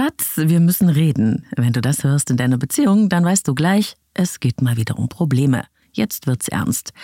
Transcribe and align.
Schatz, 0.00 0.38
wir 0.38 0.60
müssen 0.60 0.88
reden. 0.88 1.44
Wenn 1.58 1.74
du 1.74 1.82
das 1.82 2.04
hörst 2.04 2.30
in 2.30 2.38
deiner 2.38 2.56
Beziehung, 2.56 3.10
dann 3.10 3.22
weißt 3.22 3.46
du 3.46 3.54
gleich, 3.54 3.96
es 4.14 4.40
geht 4.40 4.62
mal 4.62 4.78
wieder 4.78 4.98
um 4.98 5.10
Probleme. 5.10 5.64
Jetzt 5.92 6.26
wird's 6.26 6.48
ernst. 6.48 6.94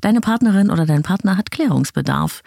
Deine 0.00 0.22
Partnerin 0.22 0.70
oder 0.70 0.86
dein 0.86 1.02
Partner 1.02 1.36
hat 1.36 1.50
Klärungsbedarf. 1.50 2.40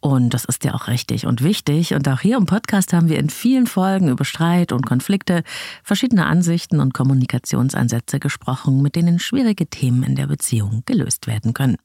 Und 0.00 0.32
das 0.32 0.46
ist 0.46 0.64
ja 0.64 0.72
auch 0.72 0.88
richtig 0.88 1.26
und 1.26 1.42
wichtig. 1.44 1.92
Und 1.92 2.08
auch 2.08 2.20
hier 2.20 2.38
im 2.38 2.46
Podcast 2.46 2.94
haben 2.94 3.10
wir 3.10 3.18
in 3.18 3.28
vielen 3.28 3.66
Folgen 3.66 4.08
über 4.08 4.24
Streit 4.24 4.72
und 4.72 4.86
Konflikte, 4.86 5.42
verschiedene 5.84 6.24
Ansichten 6.24 6.80
und 6.80 6.94
Kommunikationsansätze 6.94 8.18
gesprochen, 8.18 8.80
mit 8.80 8.96
denen 8.96 9.18
schwierige 9.18 9.66
Themen 9.66 10.04
in 10.04 10.14
der 10.14 10.28
Beziehung 10.28 10.84
gelöst 10.86 11.26
werden 11.26 11.52
können. 11.52 11.76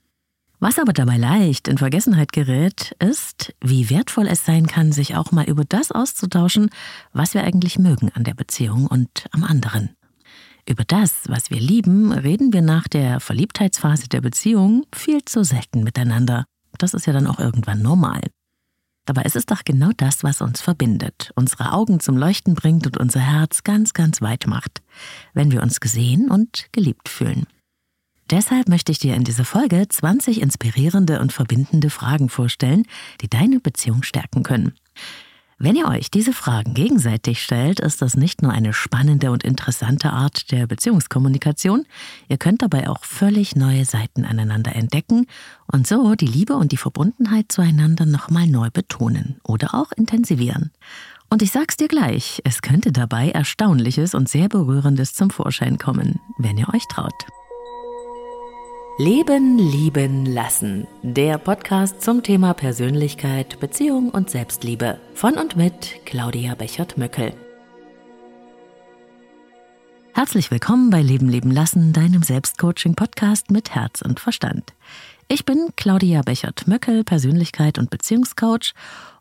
Was 0.68 0.80
aber 0.80 0.94
dabei 0.94 1.18
leicht 1.18 1.68
in 1.68 1.78
Vergessenheit 1.78 2.34
gerät, 2.34 2.96
ist, 2.98 3.54
wie 3.62 3.92
wertvoll 3.92 4.26
es 4.26 4.46
sein 4.46 4.66
kann, 4.66 4.92
sich 4.92 5.16
auch 5.16 5.32
mal 5.32 5.46
über 5.46 5.64
das 5.64 5.92
auszutauschen, 5.92 6.72
was 7.14 7.36
wir 7.36 7.44
eigentlich 7.44 7.78
mögen 7.78 8.10
an 8.16 8.24
der 8.24 8.34
Beziehung 8.34 8.88
und 8.88 9.28
am 9.30 9.44
anderen. 9.44 9.92
Über 10.68 10.84
das, 10.84 11.30
was 11.30 11.52
wir 11.52 11.60
lieben, 11.60 12.12
reden 12.12 12.52
wir 12.52 12.64
nach 12.64 12.88
der 12.88 13.20
Verliebtheitsphase 13.20 14.10
der 14.10 14.22
Beziehung 14.22 14.88
viel 14.92 15.24
zu 15.24 15.44
selten 15.44 15.84
miteinander. 15.84 16.46
Das 16.80 16.96
ist 16.96 17.06
ja 17.06 17.14
dann 17.14 17.28
auch 17.28 17.38
irgendwann 17.38 17.84
normal. 17.84 18.22
Dabei 19.06 19.22
ist 19.22 19.36
es 19.36 19.46
doch 19.46 19.66
genau 19.66 19.92
das, 19.98 20.24
was 20.24 20.42
uns 20.42 20.62
verbindet, 20.62 21.30
unsere 21.36 21.74
Augen 21.74 22.00
zum 22.00 22.18
Leuchten 22.18 22.56
bringt 22.56 22.88
und 22.88 22.98
unser 22.98 23.20
Herz 23.20 23.62
ganz, 23.62 23.94
ganz 23.94 24.20
weit 24.20 24.48
macht, 24.48 24.82
wenn 25.36 25.52
wir 25.52 25.62
uns 25.62 25.80
gesehen 25.80 26.32
und 26.32 26.70
geliebt 26.72 27.08
fühlen. 27.08 27.46
Deshalb 28.32 28.68
möchte 28.68 28.92
ich 28.92 29.00
dir 29.00 29.16
in 29.16 29.24
dieser 29.24 29.46
Folge 29.46 29.88
20 29.88 30.42
inspirierende 30.42 31.20
und 31.20 31.32
verbindende 31.32 31.92
Fragen 31.92 32.30
vorstellen, 32.30 32.84
die 33.22 33.30
deine 33.30 33.60
Beziehung 33.60 34.02
stärken 34.02 34.42
können. 34.42 34.74
Wenn 35.58 35.78
ihr 35.78 35.88
euch 35.88 36.12
diese 36.12 36.34
Fragen 36.34 36.74
gegenseitig 36.74 37.42
stellt, 37.42 37.80
ist 37.80 38.02
das 38.02 38.18
nicht 38.18 38.42
nur 38.42 38.52
eine 38.52 38.74
spannende 38.74 39.32
und 39.32 39.44
interessante 39.44 40.12
Art 40.12 40.52
der 40.52 40.68
Beziehungskommunikation, 40.68 41.86
ihr 42.28 42.38
könnt 42.38 42.62
dabei 42.62 42.90
auch 42.90 43.06
völlig 43.06 43.56
neue 43.56 43.86
Seiten 43.86 44.26
aneinander 44.26 44.76
entdecken 44.76 45.28
und 45.72 45.88
so 45.88 46.16
die 46.16 46.26
Liebe 46.26 46.56
und 46.56 46.74
die 46.74 46.78
Verbundenheit 46.78 47.54
zueinander 47.54 48.06
nochmal 48.06 48.48
neu 48.48 48.70
betonen 48.70 49.40
oder 49.44 49.76
auch 49.76 49.94
intensivieren. 49.94 50.72
Und 51.30 51.42
ich 51.42 51.52
sag's 51.52 51.78
dir 51.78 51.88
gleich, 51.88 52.42
es 52.44 52.62
könnte 52.62 52.92
dabei 52.92 53.30
Erstaunliches 53.30 54.14
und 54.14 54.28
sehr 54.28 54.50
Berührendes 54.50 55.14
zum 55.14 55.30
Vorschein 55.30 55.78
kommen, 55.78 56.20
wenn 56.38 56.58
ihr 56.58 56.68
euch 56.74 56.86
traut. 56.90 57.14
Leben, 58.98 59.58
lieben, 59.58 60.26
lassen. 60.26 60.88
Der 61.04 61.38
Podcast 61.38 62.02
zum 62.02 62.24
Thema 62.24 62.54
Persönlichkeit, 62.54 63.60
Beziehung 63.60 64.10
und 64.10 64.30
Selbstliebe. 64.30 65.02
Von 65.14 65.34
und 65.34 65.58
mit 65.58 66.06
Claudia 66.06 66.56
Bechert-Möckel. 66.56 67.34
Herzlich 70.14 70.50
willkommen 70.50 70.92
bei 70.92 71.02
Leben, 71.02 71.28
leben, 71.28 71.52
lassen, 71.52 71.92
deinem 71.92 72.24
Selbstcoaching-Podcast 72.24 73.52
mit 73.52 73.76
Herz 73.76 74.02
und 74.02 74.22
Verstand. 74.22 74.72
Ich 75.28 75.44
bin 75.44 75.72
Claudia 75.76 76.22
Bechert-Möckel, 76.22 77.04
Persönlichkeit 77.04 77.78
und 77.78 77.90
Beziehungscoach 77.90 78.74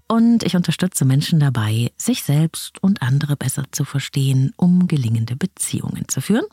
und 0.07 0.45
ich 0.45 0.55
unterstütze 0.55 1.05
Menschen 1.05 1.41
dabei, 1.41 1.91
sich 1.97 2.23
selbst 2.23 2.81
und 2.81 3.03
andere 3.03 3.35
besser 3.35 3.65
zu 3.73 3.85
verstehen, 3.85 4.53
um 4.57 4.87
gelingende 4.87 5.35
Beziehungen 5.35 6.07
zu 6.07 6.21
führen. 6.21 6.47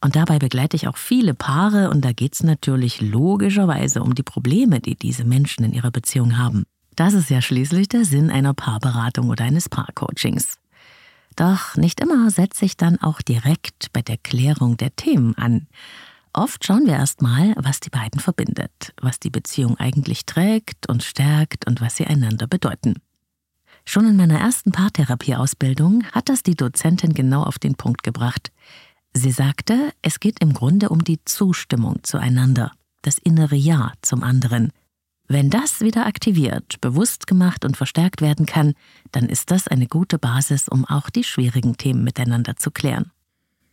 Und 0.00 0.16
dabei 0.16 0.38
begleite 0.38 0.76
ich 0.76 0.88
auch 0.88 0.96
viele 0.96 1.34
Paare 1.34 1.90
und 1.90 2.04
da 2.04 2.12
geht 2.12 2.34
es 2.34 2.42
natürlich 2.42 3.00
logischerweise 3.00 4.02
um 4.02 4.14
die 4.14 4.22
Probleme, 4.22 4.80
die 4.80 4.94
diese 4.94 5.24
Menschen 5.24 5.64
in 5.64 5.72
ihrer 5.72 5.90
Beziehung 5.90 6.38
haben. 6.38 6.64
Das 6.94 7.14
ist 7.14 7.30
ja 7.30 7.42
schließlich 7.42 7.88
der 7.88 8.04
Sinn 8.04 8.30
einer 8.30 8.54
Paarberatung 8.54 9.28
oder 9.28 9.44
eines 9.44 9.68
Paarcoachings. 9.68 10.58
Doch 11.36 11.76
nicht 11.76 12.00
immer 12.00 12.30
setze 12.30 12.64
ich 12.64 12.76
dann 12.78 12.98
auch 13.00 13.20
direkt 13.20 13.92
bei 13.92 14.00
der 14.00 14.16
Klärung 14.16 14.78
der 14.78 14.96
Themen 14.96 15.36
an. 15.36 15.66
Oft 16.32 16.64
schauen 16.64 16.86
wir 16.86 16.94
erstmal, 16.94 17.54
was 17.56 17.80
die 17.80 17.90
beiden 17.90 18.20
verbindet, 18.20 18.94
was 19.00 19.20
die 19.20 19.30
Beziehung 19.30 19.78
eigentlich 19.78 20.26
trägt 20.26 20.88
und 20.88 21.02
stärkt 21.02 21.66
und 21.66 21.80
was 21.80 21.96
sie 21.96 22.06
einander 22.06 22.46
bedeuten. 22.46 22.94
Schon 23.84 24.06
in 24.08 24.16
meiner 24.16 24.40
ersten 24.40 24.72
Paartherapieausbildung 24.72 26.04
hat 26.12 26.28
das 26.28 26.42
die 26.42 26.56
Dozentin 26.56 27.14
genau 27.14 27.42
auf 27.44 27.58
den 27.58 27.76
Punkt 27.76 28.02
gebracht. 28.02 28.50
Sie 29.18 29.30
sagte, 29.30 29.94
es 30.02 30.20
geht 30.20 30.42
im 30.42 30.52
Grunde 30.52 30.90
um 30.90 31.02
die 31.02 31.24
Zustimmung 31.24 32.00
zueinander, 32.02 32.72
das 33.00 33.16
innere 33.16 33.56
Ja 33.56 33.94
zum 34.02 34.22
anderen. 34.22 34.72
Wenn 35.26 35.48
das 35.48 35.80
wieder 35.80 36.04
aktiviert, 36.04 36.82
bewusst 36.82 37.26
gemacht 37.26 37.64
und 37.64 37.78
verstärkt 37.78 38.20
werden 38.20 38.44
kann, 38.44 38.74
dann 39.12 39.30
ist 39.30 39.50
das 39.50 39.68
eine 39.68 39.86
gute 39.86 40.18
Basis, 40.18 40.68
um 40.68 40.84
auch 40.84 41.08
die 41.08 41.24
schwierigen 41.24 41.78
Themen 41.78 42.04
miteinander 42.04 42.56
zu 42.56 42.70
klären. 42.70 43.10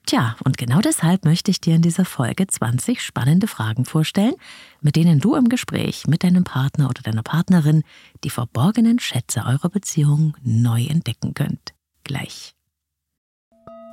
Tja, 0.06 0.38
und 0.46 0.58
genau 0.58 0.80
deshalb 0.80 1.26
möchte 1.26 1.52
ich 1.52 1.60
dir 1.60 1.76
in 1.76 1.82
dieser 1.82 2.06
Folge 2.06 2.48
20 2.48 3.02
spannende 3.02 3.48
Fragen 3.48 3.84
vorstellen, 3.84 4.36
mit 4.80 4.96
denen 4.96 5.20
du 5.20 5.36
im 5.36 5.50
Gespräch 5.50 6.08
mit 6.08 6.24
deinem 6.24 6.46
Partner 6.46 6.90
oder 6.90 7.02
deiner 7.02 7.24
Partnerin 7.24 7.84
die 8.24 8.30
verborgenen 8.30 9.00
Schätze 9.00 9.44
eurer 9.46 9.70
Beziehung 9.70 10.38
neu 10.42 10.86
entdecken 10.86 11.34
könnt. 11.34 11.74
Gleich. 12.06 12.56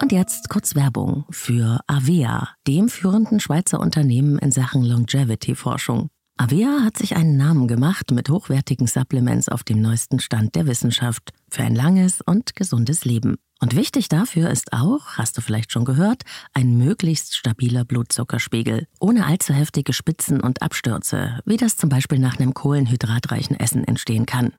Und 0.03 0.13
jetzt 0.13 0.49
kurz 0.49 0.75
Werbung 0.75 1.27
für 1.29 1.81
Avea, 1.87 2.49
dem 2.67 2.89
führenden 2.89 3.39
Schweizer 3.39 3.81
Unternehmen 3.81 4.39
in 4.39 4.51
Sachen 4.51 4.83
Longevity-Forschung. 4.83 6.09
Avea 6.39 6.81
hat 6.83 6.97
sich 6.97 7.17
einen 7.17 7.37
Namen 7.37 7.69
gemacht 7.69 8.11
mit 8.11 8.31
hochwertigen 8.31 8.87
Supplements 8.87 9.51
auf 9.51 9.63
dem 9.63 9.83
neuesten 9.83 10.19
Stand 10.19 10.55
der 10.55 10.67
Wissenschaft 10.67 11.33
für 11.51 11.65
ein 11.65 11.75
langes 11.75 12.23
und 12.23 12.57
gesundes 12.57 13.05
Leben. 13.05 13.37
Und 13.61 13.77
wichtig 13.77 14.09
dafür 14.09 14.49
ist 14.49 14.73
auch, 14.73 15.19
hast 15.19 15.37
du 15.37 15.43
vielleicht 15.43 15.71
schon 15.71 15.85
gehört, 15.85 16.23
ein 16.55 16.79
möglichst 16.79 17.37
stabiler 17.37 17.85
Blutzuckerspiegel, 17.85 18.87
ohne 19.01 19.27
allzu 19.27 19.53
heftige 19.53 19.93
Spitzen 19.93 20.41
und 20.41 20.63
Abstürze, 20.63 21.41
wie 21.45 21.59
das 21.59 21.77
zum 21.77 21.91
Beispiel 21.91 22.19
nach 22.19 22.39
einem 22.39 22.55
kohlenhydratreichen 22.55 23.61
Essen 23.61 23.85
entstehen 23.85 24.25
kann. 24.25 24.55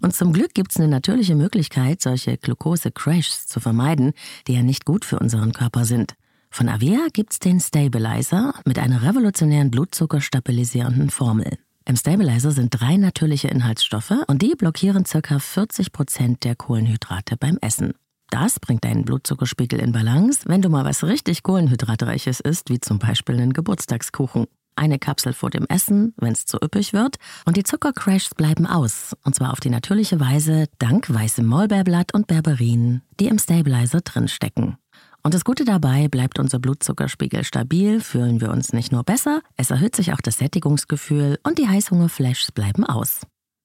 Und 0.00 0.14
zum 0.14 0.32
Glück 0.32 0.54
gibt 0.54 0.72
es 0.72 0.78
eine 0.78 0.88
natürliche 0.88 1.34
Möglichkeit, 1.34 2.00
solche 2.00 2.36
Glucose-Crashs 2.36 3.46
zu 3.46 3.60
vermeiden, 3.60 4.12
die 4.46 4.54
ja 4.54 4.62
nicht 4.62 4.84
gut 4.84 5.04
für 5.04 5.18
unseren 5.18 5.52
Körper 5.52 5.84
sind. 5.84 6.14
Von 6.50 6.68
Avea 6.68 7.06
gibt's 7.12 7.38
den 7.38 7.60
Stabilizer 7.60 8.54
mit 8.66 8.78
einer 8.78 9.02
revolutionären 9.02 9.70
blutzuckerstabilisierenden 9.70 11.10
Formel. 11.10 11.58
Im 11.84 11.96
Stabilizer 11.96 12.52
sind 12.52 12.70
drei 12.70 12.96
natürliche 12.96 13.48
Inhaltsstoffe 13.48 14.14
und 14.26 14.42
die 14.42 14.54
blockieren 14.54 15.04
ca. 15.04 15.38
40 15.38 15.92
Prozent 15.92 16.44
der 16.44 16.54
Kohlenhydrate 16.54 17.36
beim 17.36 17.58
Essen. 17.60 17.94
Das 18.30 18.60
bringt 18.60 18.84
deinen 18.84 19.04
Blutzuckerspiegel 19.04 19.80
in 19.80 19.92
Balance, 19.92 20.42
wenn 20.46 20.62
du 20.62 20.68
mal 20.68 20.84
was 20.84 21.04
richtig 21.04 21.42
Kohlenhydratreiches 21.42 22.40
isst, 22.40 22.70
wie 22.70 22.80
zum 22.80 22.98
Beispiel 22.98 23.34
einen 23.34 23.52
Geburtstagskuchen 23.52 24.46
eine 24.76 24.98
Kapsel 24.98 25.32
vor 25.32 25.50
dem 25.50 25.66
Essen, 25.68 26.14
wenn 26.16 26.32
es 26.32 26.46
zu 26.46 26.58
üppig 26.62 26.92
wird, 26.92 27.16
und 27.44 27.56
die 27.56 27.62
Zuckercrashs 27.62 28.34
bleiben 28.34 28.66
aus, 28.66 29.14
und 29.24 29.34
zwar 29.34 29.52
auf 29.52 29.60
die 29.60 29.70
natürliche 29.70 30.20
Weise 30.20 30.66
dank 30.78 31.12
weißem 31.12 31.46
Maulbeerblatt 31.46 32.14
und 32.14 32.26
Berberin, 32.26 33.02
die 33.20 33.28
im 33.28 33.38
Stabilizer 33.38 34.00
drinstecken. 34.00 34.76
Und 35.22 35.34
das 35.34 35.44
Gute 35.44 35.64
dabei, 35.64 36.08
bleibt 36.08 36.38
unser 36.38 36.58
Blutzuckerspiegel 36.58 37.44
stabil, 37.44 38.00
fühlen 38.00 38.40
wir 38.40 38.50
uns 38.50 38.72
nicht 38.72 38.90
nur 38.90 39.04
besser, 39.04 39.40
es 39.56 39.70
erhöht 39.70 39.94
sich 39.94 40.12
auch 40.12 40.20
das 40.20 40.38
Sättigungsgefühl 40.38 41.38
und 41.44 41.58
die 41.58 41.68
Heißhungerflashs 41.68 42.50
bleiben 42.52 42.84
aus. 42.84 43.20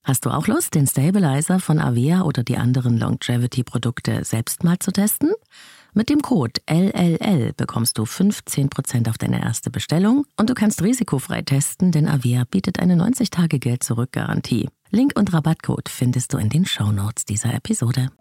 Hast 0.07 0.25
du 0.25 0.29
auch 0.29 0.47
Lust, 0.47 0.73
den 0.73 0.87
Stabilizer 0.87 1.59
von 1.59 1.79
Avea 1.79 2.21
oder 2.21 2.41
die 2.41 2.57
anderen 2.57 2.97
Longevity-Produkte 2.97 4.23
selbst 4.23 4.63
mal 4.63 4.79
zu 4.79 4.91
testen? 4.91 5.33
Mit 5.97 6.09
dem 6.09 6.21
Code 6.21 6.61
LLL 6.69 7.53
bekommst 7.57 7.97
du 7.97 8.03
15% 8.03 9.09
auf 9.09 9.17
deine 9.17 9.41
erste 9.41 9.71
Bestellung 9.71 10.27
und 10.35 10.47
du 10.47 10.53
kannst 10.53 10.83
risikofrei 10.83 11.41
testen, 11.41 11.91
denn 11.91 12.07
Avia 12.07 12.43
bietet 12.43 12.77
eine 12.77 12.93
90-Tage-Geld-Zurück-Garantie. 12.93 14.69
Link 14.91 15.13
und 15.17 15.33
Rabattcode 15.33 15.89
findest 15.89 16.33
du 16.33 16.37
in 16.37 16.49
den 16.49 16.67
Shownotes 16.67 17.25
dieser 17.25 17.51
Episode. 17.51 18.11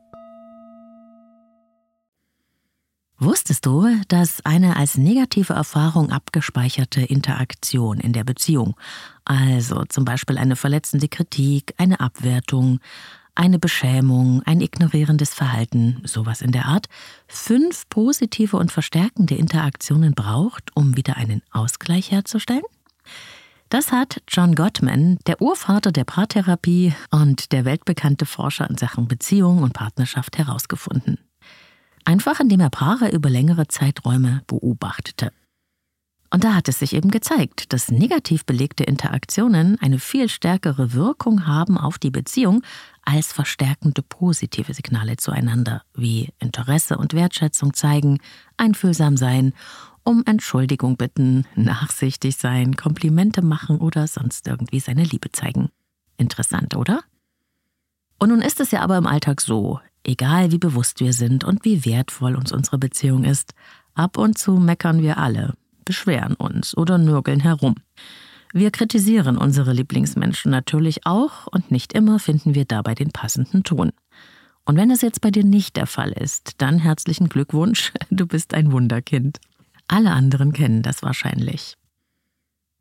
Wusstest 3.18 3.66
du, 3.66 3.86
dass 4.08 4.42
eine 4.46 4.76
als 4.76 4.96
negative 4.96 5.52
Erfahrung 5.52 6.10
abgespeicherte 6.10 7.02
Interaktion 7.02 8.00
in 8.00 8.14
der 8.14 8.24
Beziehung, 8.24 8.74
also 9.26 9.84
zum 9.84 10.06
Beispiel 10.06 10.38
eine 10.38 10.56
verletzende 10.56 11.08
Kritik, 11.08 11.74
eine 11.76 12.00
Abwertung, 12.00 12.80
eine 13.36 13.58
Beschämung, 13.58 14.42
ein 14.44 14.60
ignorierendes 14.60 15.34
Verhalten, 15.34 16.00
sowas 16.04 16.42
in 16.42 16.52
der 16.52 16.66
Art, 16.66 16.86
fünf 17.28 17.88
positive 17.88 18.56
und 18.56 18.72
verstärkende 18.72 19.34
Interaktionen 19.34 20.14
braucht, 20.14 20.74
um 20.74 20.96
wieder 20.96 21.16
einen 21.16 21.42
Ausgleich 21.52 22.10
herzustellen? 22.10 22.62
Das 23.68 23.90
hat 23.90 24.22
John 24.28 24.54
Gottman, 24.54 25.18
der 25.26 25.42
Urvater 25.42 25.90
der 25.90 26.04
Paartherapie 26.04 26.94
und 27.10 27.52
der 27.52 27.64
weltbekannte 27.64 28.24
Forscher 28.24 28.68
in 28.70 28.78
Sachen 28.78 29.08
Beziehung 29.08 29.62
und 29.62 29.72
Partnerschaft, 29.72 30.38
herausgefunden. 30.38 31.18
Einfach 32.04 32.38
indem 32.38 32.60
er 32.60 32.70
Paare 32.70 33.10
über 33.10 33.28
längere 33.28 33.66
Zeiträume 33.66 34.42
beobachtete. 34.46 35.32
Und 36.30 36.44
da 36.44 36.54
hat 36.54 36.68
es 36.68 36.80
sich 36.80 36.92
eben 36.92 37.10
gezeigt, 37.10 37.72
dass 37.72 37.90
negativ 37.90 38.44
belegte 38.44 38.84
Interaktionen 38.84 39.78
eine 39.80 39.98
viel 39.98 40.28
stärkere 40.28 40.92
Wirkung 40.92 41.46
haben 41.46 41.78
auf 41.78 41.98
die 41.98 42.10
Beziehung 42.10 42.62
als 43.02 43.32
verstärkende 43.32 44.02
positive 44.02 44.74
Signale 44.74 45.16
zueinander, 45.16 45.82
wie 45.94 46.30
Interesse 46.40 46.98
und 46.98 47.14
Wertschätzung 47.14 47.74
zeigen, 47.74 48.18
einfühlsam 48.56 49.16
sein, 49.16 49.52
um 50.02 50.22
Entschuldigung 50.26 50.96
bitten, 50.96 51.46
nachsichtig 51.54 52.36
sein, 52.36 52.76
Komplimente 52.76 53.42
machen 53.42 53.78
oder 53.78 54.06
sonst 54.06 54.46
irgendwie 54.46 54.80
seine 54.80 55.04
Liebe 55.04 55.30
zeigen. 55.32 55.70
Interessant, 56.16 56.76
oder? 56.76 57.02
Und 58.18 58.30
nun 58.30 58.40
ist 58.40 58.60
es 58.60 58.70
ja 58.70 58.80
aber 58.80 58.96
im 58.96 59.06
Alltag 59.06 59.40
so, 59.40 59.80
egal 60.04 60.50
wie 60.50 60.58
bewusst 60.58 61.00
wir 61.00 61.12
sind 61.12 61.44
und 61.44 61.64
wie 61.64 61.84
wertvoll 61.84 62.34
uns 62.34 62.52
unsere 62.52 62.78
Beziehung 62.78 63.24
ist, 63.24 63.52
ab 63.94 64.16
und 64.16 64.38
zu 64.38 64.52
meckern 64.52 65.02
wir 65.02 65.18
alle, 65.18 65.54
beschweren 65.86 66.34
uns 66.34 66.76
oder 66.76 66.98
nörgeln 66.98 67.40
herum. 67.40 67.76
Wir 68.52 68.70
kritisieren 68.70 69.38
unsere 69.38 69.72
Lieblingsmenschen 69.72 70.50
natürlich 70.50 71.06
auch 71.06 71.46
und 71.46 71.70
nicht 71.70 71.94
immer 71.94 72.18
finden 72.18 72.54
wir 72.54 72.66
dabei 72.66 72.94
den 72.94 73.10
passenden 73.10 73.64
Ton. 73.64 73.92
Und 74.66 74.76
wenn 74.76 74.90
es 74.90 75.00
jetzt 75.00 75.20
bei 75.20 75.30
dir 75.30 75.44
nicht 75.44 75.76
der 75.76 75.86
Fall 75.86 76.12
ist, 76.12 76.54
dann 76.58 76.78
herzlichen 76.78 77.28
Glückwunsch, 77.28 77.92
du 78.10 78.26
bist 78.26 78.52
ein 78.52 78.72
Wunderkind. 78.72 79.38
Alle 79.88 80.10
anderen 80.12 80.52
kennen 80.52 80.82
das 80.82 81.02
wahrscheinlich. 81.02 81.76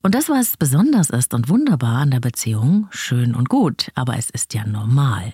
Und 0.02 0.14
das, 0.14 0.30
was 0.30 0.58
besonders 0.58 1.10
ist 1.10 1.34
und 1.34 1.50
wunderbar 1.50 1.98
an 1.98 2.12
der 2.12 2.20
Beziehung, 2.20 2.88
schön 2.92 3.34
und 3.34 3.50
gut, 3.50 3.92
aber 3.96 4.18
es 4.18 4.30
ist 4.30 4.54
ja 4.54 4.66
normal. 4.66 5.34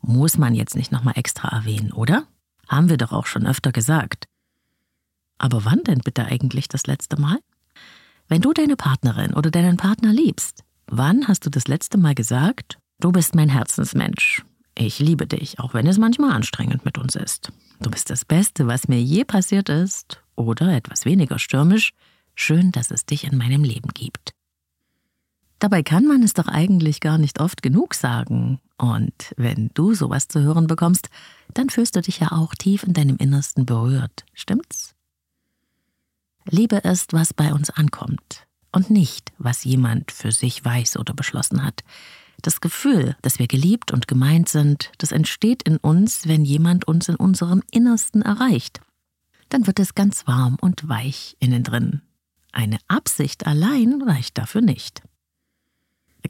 Muss 0.00 0.38
man 0.38 0.54
jetzt 0.54 0.76
nicht 0.76 0.92
nochmal 0.92 1.14
extra 1.16 1.48
erwähnen, 1.48 1.92
oder? 1.92 2.24
Haben 2.68 2.88
wir 2.88 2.96
doch 2.96 3.12
auch 3.12 3.26
schon 3.26 3.46
öfter 3.46 3.72
gesagt. 3.72 4.26
Aber 5.38 5.64
wann 5.64 5.84
denn 5.84 6.00
bitte 6.00 6.26
eigentlich 6.26 6.68
das 6.68 6.86
letzte 6.86 7.20
Mal? 7.20 7.38
Wenn 8.28 8.42
du 8.42 8.52
deine 8.52 8.76
Partnerin 8.76 9.32
oder 9.32 9.50
deinen 9.50 9.76
Partner 9.76 10.12
liebst, 10.12 10.64
wann 10.86 11.26
hast 11.28 11.46
du 11.46 11.50
das 11.50 11.68
letzte 11.68 11.96
Mal 11.96 12.14
gesagt, 12.14 12.78
du 13.00 13.12
bist 13.12 13.34
mein 13.34 13.48
Herzensmensch? 13.48 14.44
Ich 14.76 14.98
liebe 14.98 15.26
dich, 15.26 15.58
auch 15.58 15.74
wenn 15.74 15.86
es 15.86 15.98
manchmal 15.98 16.32
anstrengend 16.32 16.84
mit 16.84 16.98
uns 16.98 17.16
ist. 17.16 17.52
Du 17.80 17.90
bist 17.90 18.10
das 18.10 18.24
Beste, 18.24 18.66
was 18.66 18.88
mir 18.88 19.00
je 19.00 19.24
passiert 19.24 19.68
ist. 19.68 20.22
Oder 20.36 20.72
etwas 20.76 21.04
weniger 21.04 21.38
stürmisch, 21.38 21.92
schön, 22.34 22.70
dass 22.70 22.90
es 22.90 23.04
dich 23.04 23.24
in 23.24 23.36
meinem 23.36 23.64
Leben 23.64 23.88
gibt. 23.88 24.32
Dabei 25.58 25.82
kann 25.82 26.06
man 26.06 26.22
es 26.22 26.34
doch 26.34 26.46
eigentlich 26.46 27.00
gar 27.00 27.18
nicht 27.18 27.40
oft 27.40 27.62
genug 27.62 27.94
sagen. 27.94 28.60
Und 28.76 29.34
wenn 29.36 29.70
du 29.74 29.94
sowas 29.94 30.28
zu 30.28 30.40
hören 30.40 30.68
bekommst, 30.68 31.08
dann 31.54 31.70
fühlst 31.70 31.96
du 31.96 32.00
dich 32.02 32.20
ja 32.20 32.30
auch 32.30 32.54
tief 32.54 32.84
in 32.84 32.92
deinem 32.92 33.16
Innersten 33.16 33.66
berührt, 33.66 34.24
stimmt's? 34.34 34.94
Liebe 36.50 36.76
ist, 36.76 37.12
was 37.12 37.34
bei 37.34 37.52
uns 37.52 37.70
ankommt 37.70 38.46
und 38.72 38.90
nicht, 38.90 39.32
was 39.38 39.64
jemand 39.64 40.12
für 40.12 40.32
sich 40.32 40.64
weiß 40.64 40.96
oder 40.96 41.14
beschlossen 41.14 41.64
hat. 41.64 41.84
Das 42.42 42.60
Gefühl, 42.60 43.16
dass 43.22 43.38
wir 43.38 43.48
geliebt 43.48 43.92
und 43.92 44.06
gemeint 44.06 44.48
sind, 44.48 44.92
das 44.98 45.12
entsteht 45.12 45.62
in 45.64 45.76
uns, 45.78 46.28
wenn 46.28 46.44
jemand 46.44 46.86
uns 46.86 47.08
in 47.08 47.16
unserem 47.16 47.62
Innersten 47.70 48.22
erreicht. 48.22 48.80
Dann 49.48 49.66
wird 49.66 49.80
es 49.80 49.94
ganz 49.94 50.26
warm 50.26 50.56
und 50.60 50.88
weich 50.88 51.36
innen 51.40 51.64
drin. 51.64 52.02
Eine 52.52 52.78
Absicht 52.86 53.46
allein 53.46 54.02
reicht 54.02 54.38
dafür 54.38 54.60
nicht. 54.60 55.02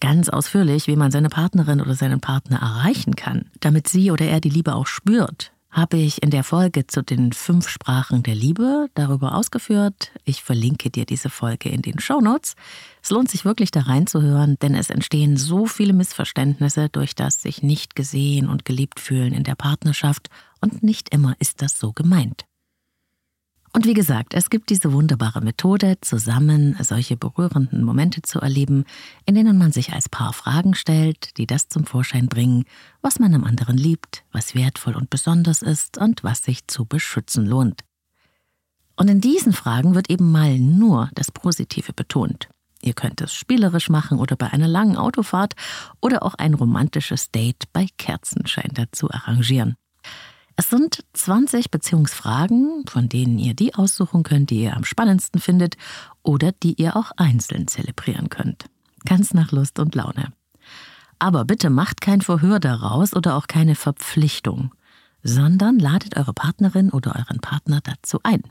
Ganz 0.00 0.28
ausführlich, 0.28 0.86
wie 0.86 0.96
man 0.96 1.10
seine 1.10 1.28
Partnerin 1.28 1.80
oder 1.80 1.94
seinen 1.94 2.20
Partner 2.20 2.58
erreichen 2.60 3.16
kann, 3.16 3.50
damit 3.60 3.88
sie 3.88 4.10
oder 4.10 4.26
er 4.26 4.40
die 4.40 4.50
Liebe 4.50 4.74
auch 4.74 4.86
spürt, 4.86 5.52
habe 5.78 5.96
ich 5.96 6.22
in 6.24 6.30
der 6.30 6.42
Folge 6.42 6.88
zu 6.88 7.02
den 7.02 7.32
fünf 7.32 7.68
Sprachen 7.68 8.24
der 8.24 8.34
Liebe 8.34 8.88
darüber 8.94 9.36
ausgeführt. 9.36 10.10
Ich 10.24 10.42
verlinke 10.42 10.90
dir 10.90 11.06
diese 11.06 11.30
Folge 11.30 11.68
in 11.68 11.82
den 11.82 12.00
Show 12.00 12.20
Notes. 12.20 12.56
Es 13.00 13.10
lohnt 13.10 13.30
sich 13.30 13.44
wirklich 13.44 13.70
da 13.70 13.82
reinzuhören, 13.82 14.56
denn 14.60 14.74
es 14.74 14.90
entstehen 14.90 15.36
so 15.36 15.66
viele 15.66 15.92
Missverständnisse 15.92 16.88
durch 16.88 17.14
das 17.14 17.42
sich 17.42 17.62
nicht 17.62 17.94
gesehen 17.94 18.48
und 18.48 18.64
geliebt 18.64 18.98
fühlen 18.98 19.32
in 19.32 19.44
der 19.44 19.54
Partnerschaft 19.54 20.28
und 20.60 20.82
nicht 20.82 21.14
immer 21.14 21.36
ist 21.38 21.62
das 21.62 21.78
so 21.78 21.92
gemeint. 21.92 22.47
Und 23.72 23.84
wie 23.84 23.94
gesagt, 23.94 24.34
es 24.34 24.50
gibt 24.50 24.70
diese 24.70 24.92
wunderbare 24.92 25.40
Methode, 25.40 25.98
zusammen 26.00 26.76
solche 26.80 27.16
berührenden 27.16 27.84
Momente 27.84 28.22
zu 28.22 28.40
erleben, 28.40 28.84
in 29.26 29.34
denen 29.34 29.58
man 29.58 29.72
sich 29.72 29.92
als 29.92 30.08
Paar 30.08 30.32
Fragen 30.32 30.74
stellt, 30.74 31.36
die 31.36 31.46
das 31.46 31.68
zum 31.68 31.84
Vorschein 31.84 32.28
bringen, 32.28 32.64
was 33.02 33.18
man 33.18 33.34
am 33.34 33.44
anderen 33.44 33.76
liebt, 33.76 34.24
was 34.32 34.54
wertvoll 34.54 34.96
und 34.96 35.10
besonders 35.10 35.62
ist 35.62 35.98
und 35.98 36.24
was 36.24 36.42
sich 36.42 36.66
zu 36.66 36.86
beschützen 36.86 37.46
lohnt. 37.46 37.82
Und 38.96 39.08
in 39.08 39.20
diesen 39.20 39.52
Fragen 39.52 39.94
wird 39.94 40.10
eben 40.10 40.32
mal 40.32 40.58
nur 40.58 41.10
das 41.14 41.30
Positive 41.30 41.92
betont. 41.92 42.48
Ihr 42.80 42.94
könnt 42.94 43.20
es 43.20 43.34
spielerisch 43.34 43.90
machen 43.90 44.18
oder 44.18 44.36
bei 44.36 44.48
einer 44.48 44.68
langen 44.68 44.96
Autofahrt 44.96 45.54
oder 46.00 46.22
auch 46.22 46.34
ein 46.34 46.54
romantisches 46.54 47.30
Date 47.30 47.64
bei 47.72 47.86
Kerzenschein 47.96 48.70
dazu 48.72 49.10
arrangieren. 49.10 49.76
Es 50.60 50.70
sind 50.70 51.04
20 51.12 51.70
Beziehungsfragen, 51.70 52.82
von 52.88 53.08
denen 53.08 53.38
ihr 53.38 53.54
die 53.54 53.76
aussuchen 53.76 54.24
könnt, 54.24 54.50
die 54.50 54.64
ihr 54.64 54.76
am 54.76 54.82
spannendsten 54.82 55.40
findet 55.40 55.76
oder 56.24 56.50
die 56.50 56.74
ihr 56.74 56.96
auch 56.96 57.12
einzeln 57.16 57.68
zelebrieren 57.68 58.28
könnt. 58.28 58.64
Ganz 59.04 59.32
nach 59.32 59.52
Lust 59.52 59.78
und 59.78 59.94
Laune. 59.94 60.32
Aber 61.20 61.44
bitte 61.44 61.70
macht 61.70 62.00
kein 62.00 62.22
Verhör 62.22 62.58
daraus 62.58 63.14
oder 63.14 63.36
auch 63.36 63.46
keine 63.46 63.76
Verpflichtung, 63.76 64.74
sondern 65.22 65.78
ladet 65.78 66.16
eure 66.16 66.34
Partnerin 66.34 66.90
oder 66.90 67.14
euren 67.14 67.38
Partner 67.38 67.78
dazu 67.80 68.18
ein. 68.24 68.42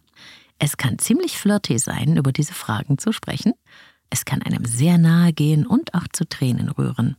Es 0.60 0.78
kann 0.78 1.00
ziemlich 1.00 1.38
flirty 1.38 1.78
sein, 1.78 2.16
über 2.16 2.32
diese 2.32 2.54
Fragen 2.54 2.98
zu 2.98 3.12
sprechen. 3.12 3.52
Es 4.10 4.24
kann 4.24 4.42
einem 4.42 4.64
sehr 4.64 4.98
nahe 4.98 5.34
gehen 5.34 5.68
und 5.68 5.94
auch 5.94 6.08
zu 6.14 6.26
Tränen 6.26 6.70
rühren. 6.70 7.18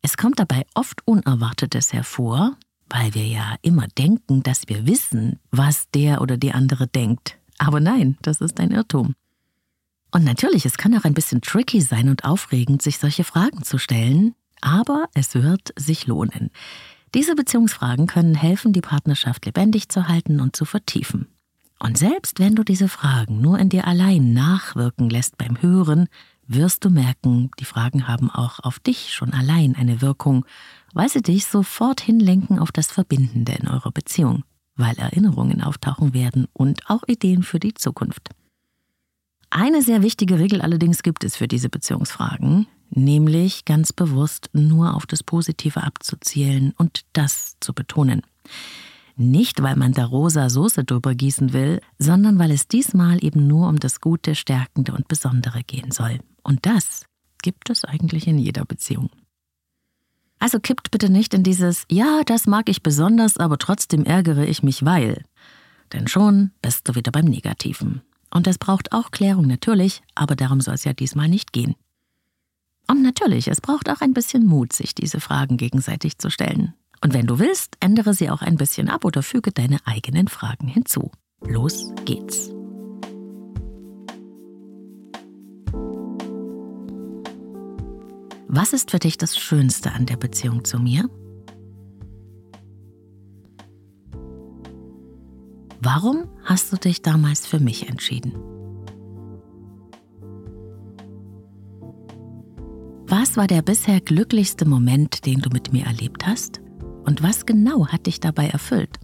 Es 0.00 0.16
kommt 0.16 0.38
dabei 0.38 0.64
oft 0.74 1.06
Unerwartetes 1.06 1.92
hervor, 1.92 2.56
weil 2.92 3.14
wir 3.14 3.26
ja 3.26 3.56
immer 3.62 3.88
denken, 3.88 4.42
dass 4.42 4.68
wir 4.68 4.86
wissen, 4.86 5.40
was 5.50 5.88
der 5.90 6.20
oder 6.20 6.36
die 6.36 6.52
andere 6.52 6.86
denkt. 6.86 7.38
Aber 7.58 7.80
nein, 7.80 8.18
das 8.22 8.40
ist 8.40 8.60
ein 8.60 8.70
Irrtum. 8.70 9.14
Und 10.10 10.24
natürlich, 10.24 10.66
es 10.66 10.76
kann 10.76 10.96
auch 10.96 11.04
ein 11.04 11.14
bisschen 11.14 11.40
tricky 11.40 11.80
sein 11.80 12.10
und 12.10 12.24
aufregend, 12.24 12.82
sich 12.82 12.98
solche 12.98 13.24
Fragen 13.24 13.62
zu 13.62 13.78
stellen, 13.78 14.34
aber 14.60 15.06
es 15.14 15.34
wird 15.34 15.72
sich 15.76 16.06
lohnen. 16.06 16.50
Diese 17.14 17.34
Beziehungsfragen 17.34 18.06
können 18.06 18.34
helfen, 18.34 18.74
die 18.74 18.82
Partnerschaft 18.82 19.46
lebendig 19.46 19.88
zu 19.88 20.08
halten 20.08 20.40
und 20.40 20.54
zu 20.54 20.66
vertiefen. 20.66 21.28
Und 21.78 21.96
selbst 21.96 22.38
wenn 22.38 22.54
du 22.54 22.62
diese 22.62 22.88
Fragen 22.88 23.40
nur 23.40 23.58
in 23.58 23.70
dir 23.70 23.86
allein 23.86 24.34
nachwirken 24.34 25.08
lässt 25.08 25.38
beim 25.38 25.60
Hören, 25.60 26.08
wirst 26.46 26.84
du 26.84 26.90
merken, 26.90 27.50
die 27.58 27.64
Fragen 27.64 28.08
haben 28.08 28.30
auch 28.30 28.60
auf 28.60 28.78
dich 28.78 29.12
schon 29.12 29.32
allein 29.32 29.76
eine 29.76 30.00
Wirkung 30.00 30.44
weil 30.94 31.08
sie 31.08 31.22
dich 31.22 31.46
sofort 31.46 32.00
hinlenken 32.00 32.58
auf 32.58 32.72
das 32.72 32.88
Verbindende 32.88 33.52
in 33.52 33.68
eurer 33.68 33.90
Beziehung, 33.90 34.44
weil 34.76 34.96
Erinnerungen 34.98 35.62
auftauchen 35.62 36.14
werden 36.14 36.48
und 36.52 36.88
auch 36.88 37.02
Ideen 37.06 37.42
für 37.42 37.58
die 37.58 37.74
Zukunft. 37.74 38.30
Eine 39.50 39.82
sehr 39.82 40.02
wichtige 40.02 40.38
Regel 40.38 40.62
allerdings 40.62 41.02
gibt 41.02 41.24
es 41.24 41.36
für 41.36 41.48
diese 41.48 41.68
Beziehungsfragen, 41.68 42.66
nämlich 42.90 43.64
ganz 43.64 43.92
bewusst 43.92 44.48
nur 44.52 44.94
auf 44.94 45.06
das 45.06 45.22
Positive 45.22 45.82
abzuzielen 45.82 46.72
und 46.78 47.02
das 47.12 47.56
zu 47.60 47.74
betonen. 47.74 48.22
Nicht, 49.30 49.62
weil 49.62 49.76
man 49.76 49.92
da 49.92 50.04
rosa 50.04 50.50
Soße 50.50 50.84
drüber 50.84 51.14
gießen 51.14 51.52
will, 51.52 51.80
sondern 51.98 52.38
weil 52.38 52.50
es 52.50 52.66
diesmal 52.66 53.22
eben 53.22 53.46
nur 53.46 53.68
um 53.68 53.78
das 53.78 54.00
Gute, 54.00 54.34
Stärkende 54.34 54.92
und 54.92 55.08
Besondere 55.08 55.62
gehen 55.62 55.92
soll. 55.92 56.18
Und 56.42 56.66
das 56.66 57.06
gibt 57.42 57.70
es 57.70 57.84
eigentlich 57.84 58.26
in 58.26 58.38
jeder 58.38 58.64
Beziehung. 58.64 59.10
Also 60.38 60.58
kippt 60.58 60.90
bitte 60.90 61.08
nicht 61.08 61.34
in 61.34 61.44
dieses 61.44 61.84
Ja, 61.90 62.22
das 62.26 62.48
mag 62.48 62.68
ich 62.68 62.82
besonders, 62.82 63.36
aber 63.36 63.58
trotzdem 63.58 64.04
ärgere 64.04 64.44
ich 64.44 64.64
mich, 64.64 64.84
weil. 64.84 65.24
Denn 65.92 66.08
schon 66.08 66.50
bist 66.60 66.88
du 66.88 66.96
wieder 66.96 67.12
beim 67.12 67.26
Negativen. 67.26 68.02
Und 68.30 68.46
es 68.48 68.58
braucht 68.58 68.92
auch 68.92 69.12
Klärung 69.12 69.46
natürlich, 69.46 70.02
aber 70.16 70.34
darum 70.34 70.60
soll 70.60 70.74
es 70.74 70.84
ja 70.84 70.94
diesmal 70.94 71.28
nicht 71.28 71.52
gehen. 71.52 71.76
Und 72.88 73.02
natürlich, 73.02 73.46
es 73.46 73.60
braucht 73.60 73.88
auch 73.88 74.00
ein 74.00 74.14
bisschen 74.14 74.44
Mut, 74.44 74.72
sich 74.72 74.94
diese 74.94 75.20
Fragen 75.20 75.58
gegenseitig 75.58 76.18
zu 76.18 76.30
stellen. 76.30 76.74
Und 77.02 77.14
wenn 77.14 77.26
du 77.26 77.40
willst, 77.40 77.76
ändere 77.80 78.14
sie 78.14 78.30
auch 78.30 78.42
ein 78.42 78.56
bisschen 78.56 78.88
ab 78.88 79.04
oder 79.04 79.22
füge 79.22 79.50
deine 79.50 79.78
eigenen 79.84 80.28
Fragen 80.28 80.68
hinzu. 80.68 81.10
Los 81.44 81.92
geht's. 82.04 82.50
Was 88.46 88.72
ist 88.72 88.92
für 88.92 88.98
dich 88.98 89.18
das 89.18 89.36
Schönste 89.36 89.92
an 89.92 90.06
der 90.06 90.16
Beziehung 90.16 90.64
zu 90.64 90.78
mir? 90.78 91.08
Warum 95.80 96.28
hast 96.44 96.72
du 96.72 96.76
dich 96.76 97.02
damals 97.02 97.46
für 97.46 97.58
mich 97.58 97.88
entschieden? 97.88 98.34
Was 103.06 103.36
war 103.36 103.48
der 103.48 103.62
bisher 103.62 104.00
glücklichste 104.00 104.66
Moment, 104.66 105.26
den 105.26 105.40
du 105.40 105.50
mit 105.50 105.72
mir 105.72 105.86
erlebt 105.86 106.26
hast? 106.26 106.60
Und 107.04 107.22
was 107.22 107.46
genau 107.46 107.86
hat 107.88 108.06
dich 108.06 108.20
dabei 108.20 108.48
erfüllt? 108.48 108.98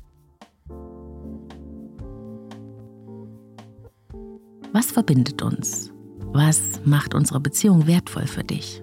Was 4.73 4.93
verbindet 4.93 5.43
uns? 5.43 5.93
Was 6.33 6.81
macht 6.85 7.14
unsere 7.14 7.40
Beziehung 7.40 7.87
wertvoll 7.87 8.26
für 8.26 8.45
dich? 8.45 8.83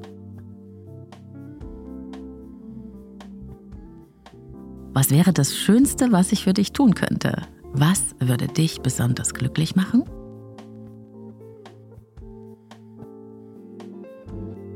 Was 4.93 5.11
wäre 5.11 5.33
das 5.33 5.55
Schönste, 5.55 6.11
was 6.11 6.31
ich 6.31 6.45
für 6.45 6.53
dich 6.53 6.71
tun 6.71 6.95
könnte? 6.95 7.41
Was 7.73 8.15
würde 8.19 8.47
dich 8.47 8.81
besonders 8.81 9.33
glücklich 9.33 9.75
machen? 9.75 10.03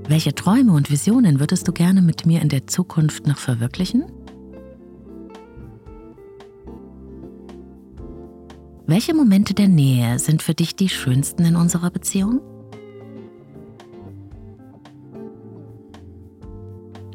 Welche 0.09 0.33
Träume 0.35 0.73
und 0.73 0.89
Visionen 0.91 1.39
würdest 1.39 1.67
du 1.67 1.71
gerne 1.71 2.01
mit 2.01 2.25
mir 2.25 2.41
in 2.41 2.49
der 2.49 2.67
Zukunft 2.67 3.27
noch 3.27 3.37
verwirklichen? 3.37 4.05
Welche 8.89 9.13
Momente 9.13 9.53
der 9.53 9.67
Nähe 9.67 10.17
sind 10.17 10.41
für 10.41 10.55
dich 10.55 10.75
die 10.75 10.89
schönsten 10.89 11.45
in 11.45 11.55
unserer 11.55 11.91
Beziehung? 11.91 12.41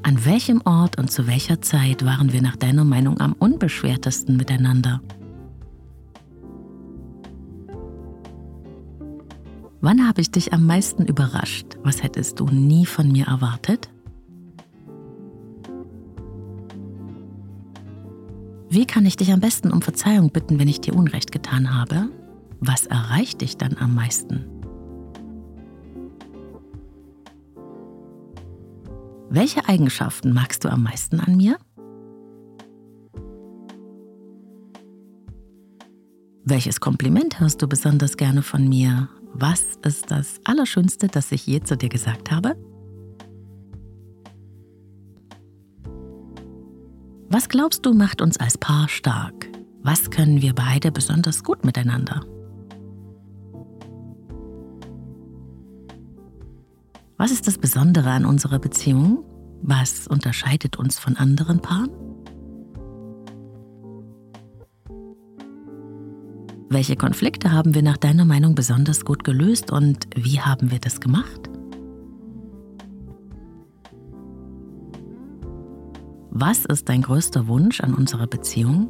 An 0.04 0.25
welchem 0.25 0.62
Ort 0.64 0.99
und 0.99 1.11
zu 1.11 1.26
welcher 1.26 1.61
Zeit 1.62 2.04
waren 2.04 2.33
wir 2.33 2.43
nach 2.43 2.54
deiner 2.54 2.85
Meinung 2.85 3.19
am 3.19 3.33
unbeschwertesten 3.33 4.37
miteinander? 4.37 5.02
Wann 9.81 10.07
habe 10.07 10.21
ich 10.21 10.31
dich 10.31 10.52
am 10.52 10.66
meisten 10.66 11.04
überrascht? 11.04 11.76
Was 11.83 12.04
hättest 12.04 12.38
du 12.38 12.47
nie 12.47 12.87
von 12.87 13.11
mir 13.11 13.26
erwartet? 13.26 13.88
Wie 18.75 18.87
kann 18.87 19.07
ich 19.07 19.14
dich 19.14 19.31
am 19.31 19.38
besten 19.38 19.71
um 19.71 19.83
Verzeihung 19.83 20.31
bitten, 20.33 20.59
wenn 20.59 20.66
ich 20.66 20.81
dir 20.81 20.97
Unrecht 20.97 21.31
getan 21.31 21.78
habe? 21.78 22.09
Was 22.59 22.87
erreicht 22.87 23.40
dich 23.40 23.57
dann 23.57 23.76
am 23.78 23.95
meisten? 23.95 24.47
Welche 29.31 29.69
Eigenschaften 29.69 30.33
magst 30.33 30.64
du 30.64 30.73
am 30.73 30.83
meisten 30.83 31.21
an 31.21 31.37
mir? 31.37 31.57
Welches 36.43 36.81
Kompliment 36.81 37.38
hörst 37.38 37.62
du 37.62 37.69
besonders 37.69 38.16
gerne 38.16 38.43
von 38.43 38.69
mir? 38.69 39.09
Was 39.35 39.62
ist 39.85 40.11
das 40.11 40.40
Allerschönste, 40.43 41.07
das 41.07 41.31
ich 41.31 41.47
je 41.47 41.61
zu 41.61 41.76
dir 41.76 41.90
gesagt 41.90 42.33
habe? 42.33 42.57
Glaubst 47.54 47.87
du 47.87 47.94
macht 47.94 48.20
uns 48.20 48.37
als 48.37 48.58
Paar 48.58 48.88
stark? 48.88 49.49
Was 49.80 50.11
können 50.11 50.42
wir 50.42 50.56
beide 50.56 50.90
besonders 50.90 51.44
gut 51.44 51.64
miteinander? 51.64 52.26
Was 57.16 57.30
ist 57.30 57.46
das 57.46 57.58
Besondere 57.58 58.11
an 58.11 58.25
unserer 58.25 58.58
Beziehung? 58.58 59.23
Was 59.62 60.08
unterscheidet 60.08 60.80
uns 60.80 60.99
von 60.99 61.16
anderen 61.16 61.61
Paaren? 61.61 61.90
Welche 66.68 66.96
Konflikte 66.96 67.52
haben 67.52 67.73
wir 67.73 67.82
nach 67.82 67.99
deiner 67.99 68.25
Meinung 68.25 68.56
besonders 68.56 69.04
gut 69.04 69.23
gelöst 69.23 69.70
und 69.70 70.08
wie 70.16 70.40
haben 70.40 70.73
wir 70.73 70.80
das 70.80 71.00
gemacht? 71.00 71.53
Was 76.37 76.64
ist 76.64 76.88
dein 76.88 77.03
größter 77.03 77.47
Wunsch 77.47 77.81
an 77.81 77.95
unserer 77.95 78.26
Beziehung? 78.26 78.88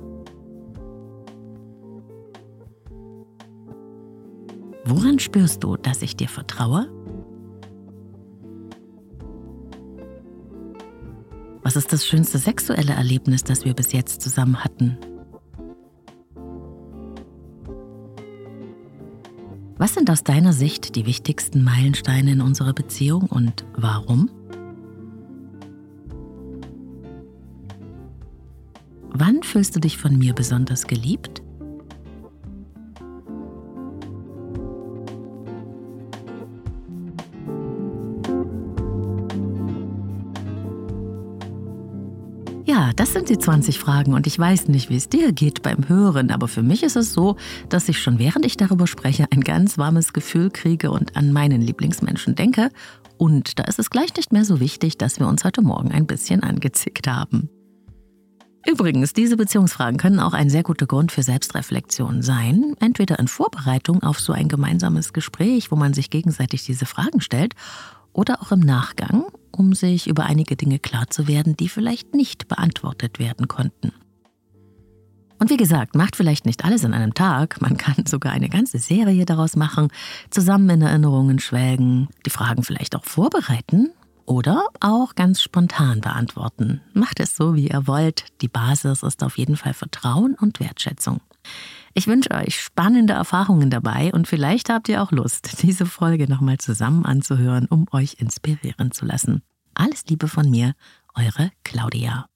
Woran 4.86 5.18
spürst 5.18 5.62
du, 5.62 5.76
dass 5.76 6.00
ich 6.00 6.16
dir 6.16 6.28
vertraue? 6.28 6.88
Was 11.62 11.76
ist 11.76 11.92
das 11.92 12.06
schönste 12.06 12.38
sexuelle 12.38 12.94
Erlebnis, 12.94 13.44
das 13.44 13.66
wir 13.66 13.74
bis 13.74 13.92
jetzt 13.92 14.22
zusammen 14.22 14.64
hatten? 14.64 14.96
Was 19.76 19.92
sind 19.92 20.08
aus 20.08 20.24
deiner 20.24 20.54
Sicht 20.54 20.96
die 20.96 21.04
wichtigsten 21.04 21.62
Meilensteine 21.62 22.32
in 22.32 22.40
unserer 22.40 22.72
Beziehung 22.72 23.26
und 23.26 23.66
warum? 23.76 24.30
Fühlst 29.54 29.76
du 29.76 29.78
dich 29.78 29.98
von 29.98 30.18
mir 30.18 30.32
besonders 30.32 30.88
geliebt? 30.88 31.40
Ja, 42.64 42.90
das 42.96 43.12
sind 43.12 43.28
die 43.28 43.38
20 43.38 43.78
Fragen 43.78 44.14
und 44.14 44.26
ich 44.26 44.36
weiß 44.36 44.66
nicht, 44.66 44.90
wie 44.90 44.96
es 44.96 45.08
dir 45.08 45.30
geht 45.30 45.62
beim 45.62 45.88
Hören, 45.88 46.32
aber 46.32 46.48
für 46.48 46.64
mich 46.64 46.82
ist 46.82 46.96
es 46.96 47.12
so, 47.12 47.36
dass 47.68 47.88
ich 47.88 48.00
schon 48.00 48.18
während 48.18 48.44
ich 48.44 48.56
darüber 48.56 48.88
spreche 48.88 49.28
ein 49.30 49.42
ganz 49.42 49.78
warmes 49.78 50.12
Gefühl 50.12 50.50
kriege 50.50 50.90
und 50.90 51.16
an 51.16 51.32
meinen 51.32 51.62
Lieblingsmenschen 51.62 52.34
denke. 52.34 52.70
Und 53.18 53.60
da 53.60 53.64
ist 53.64 53.78
es 53.78 53.90
gleich 53.90 54.16
nicht 54.16 54.32
mehr 54.32 54.44
so 54.44 54.58
wichtig, 54.58 54.98
dass 54.98 55.20
wir 55.20 55.28
uns 55.28 55.44
heute 55.44 55.62
Morgen 55.62 55.92
ein 55.92 56.08
bisschen 56.08 56.42
angezickt 56.42 57.06
haben. 57.06 57.50
Übrigens, 58.66 59.12
diese 59.12 59.36
Beziehungsfragen 59.36 59.98
können 59.98 60.20
auch 60.20 60.32
ein 60.32 60.48
sehr 60.48 60.62
guter 60.62 60.86
Grund 60.86 61.12
für 61.12 61.22
Selbstreflexion 61.22 62.22
sein, 62.22 62.74
entweder 62.80 63.18
in 63.18 63.28
Vorbereitung 63.28 64.02
auf 64.02 64.18
so 64.18 64.32
ein 64.32 64.48
gemeinsames 64.48 65.12
Gespräch, 65.12 65.70
wo 65.70 65.76
man 65.76 65.92
sich 65.92 66.08
gegenseitig 66.08 66.64
diese 66.64 66.86
Fragen 66.86 67.20
stellt, 67.20 67.54
oder 68.12 68.40
auch 68.40 68.52
im 68.52 68.60
Nachgang, 68.60 69.24
um 69.50 69.74
sich 69.74 70.06
über 70.06 70.24
einige 70.24 70.56
Dinge 70.56 70.78
klar 70.78 71.10
zu 71.10 71.28
werden, 71.28 71.56
die 71.56 71.68
vielleicht 71.68 72.14
nicht 72.14 72.48
beantwortet 72.48 73.18
werden 73.18 73.48
konnten. 73.48 73.92
Und 75.38 75.50
wie 75.50 75.56
gesagt, 75.56 75.94
macht 75.94 76.16
vielleicht 76.16 76.46
nicht 76.46 76.64
alles 76.64 76.84
an 76.84 76.94
einem 76.94 77.12
Tag, 77.12 77.60
man 77.60 77.76
kann 77.76 78.06
sogar 78.06 78.32
eine 78.32 78.48
ganze 78.48 78.78
Serie 78.78 79.26
daraus 79.26 79.56
machen, 79.56 79.88
zusammen 80.30 80.70
in 80.70 80.82
Erinnerungen 80.82 81.38
schwelgen, 81.38 82.08
die 82.24 82.30
Fragen 82.30 82.62
vielleicht 82.62 82.96
auch 82.96 83.04
vorbereiten 83.04 83.90
oder 84.26 84.68
auch 84.80 85.14
ganz 85.14 85.42
spontan 85.42 86.00
beantworten. 86.00 86.80
Macht 86.92 87.20
es 87.20 87.36
so, 87.36 87.54
wie 87.54 87.68
ihr 87.68 87.86
wollt. 87.86 88.26
Die 88.40 88.48
Basis 88.48 89.02
ist 89.02 89.22
auf 89.22 89.38
jeden 89.38 89.56
Fall 89.56 89.74
Vertrauen 89.74 90.34
und 90.34 90.60
Wertschätzung. 90.60 91.20
Ich 91.94 92.06
wünsche 92.06 92.30
euch 92.32 92.60
spannende 92.60 93.12
Erfahrungen 93.12 93.70
dabei 93.70 94.12
und 94.12 94.26
vielleicht 94.26 94.68
habt 94.68 94.88
ihr 94.88 95.02
auch 95.02 95.12
Lust, 95.12 95.62
diese 95.62 95.86
Folge 95.86 96.28
nochmal 96.28 96.58
zusammen 96.58 97.04
anzuhören, 97.04 97.66
um 97.66 97.86
euch 97.92 98.16
inspirieren 98.18 98.90
zu 98.90 99.04
lassen. 99.04 99.42
Alles 99.74 100.04
Liebe 100.06 100.28
von 100.28 100.50
mir, 100.50 100.74
eure 101.14 101.50
Claudia. 101.62 102.26